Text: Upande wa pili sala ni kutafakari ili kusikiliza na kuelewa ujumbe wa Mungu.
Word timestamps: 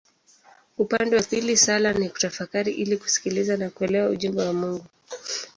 Upande 0.77 1.15
wa 1.15 1.23
pili 1.23 1.57
sala 1.57 1.93
ni 1.93 2.09
kutafakari 2.09 2.71
ili 2.73 2.97
kusikiliza 2.97 3.57
na 3.57 3.69
kuelewa 3.69 4.09
ujumbe 4.09 4.41
wa 4.43 4.53
Mungu. 4.53 4.85